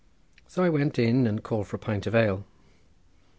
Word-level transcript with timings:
So 0.47 0.63
I 0.63 0.69
went 0.69 0.97
in 0.97 1.27
and 1.27 1.43
called 1.43 1.67
for 1.67 1.75
a 1.75 1.79
pint 1.79 2.07
of 2.07 2.15
ale. 2.15 2.43